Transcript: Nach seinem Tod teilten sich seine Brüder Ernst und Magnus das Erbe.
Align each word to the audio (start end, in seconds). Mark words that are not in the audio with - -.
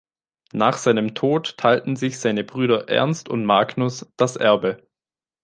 Nach 0.53 0.77
seinem 0.79 1.13
Tod 1.13 1.57
teilten 1.59 1.95
sich 1.95 2.17
seine 2.19 2.43
Brüder 2.43 2.89
Ernst 2.89 3.29
und 3.29 3.45
Magnus 3.45 4.11
das 4.17 4.35
Erbe. 4.35 4.87